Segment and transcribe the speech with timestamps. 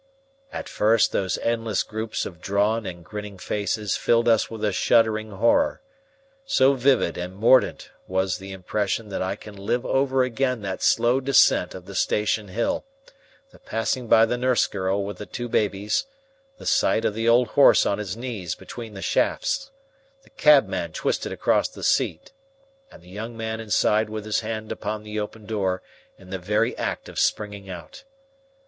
[0.51, 5.29] At first those endless groups of drawn and grinning faces filled us with a shuddering
[5.29, 5.79] horror.
[6.43, 11.19] So vivid and mordant was the impression that I can live over again that slow
[11.19, 12.83] descent of the station hill,
[13.51, 16.07] the passing by the nurse girl with the two babes,
[16.57, 19.69] the sight of the old horse on his knees between the shafts,
[20.23, 22.31] the cabman twisted across his seat,
[22.91, 25.83] and the young man inside with his hand upon the open door
[26.17, 28.03] in the very act of springing out.